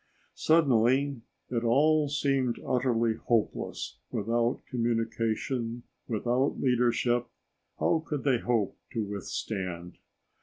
Suddenly, 0.33 1.21
it 1.51 1.63
all 1.63 2.09
seemed 2.09 2.59
utterly 2.65 3.13
hopeless 3.17 3.99
without 4.09 4.63
communication, 4.67 5.83
without 6.07 6.59
leadership 6.59 7.27
how 7.79 8.03
could 8.03 8.23
they 8.23 8.39
hope 8.39 8.79
to 8.93 9.03
withstand? 9.03 9.99